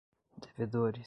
[0.57, 0.99] devedores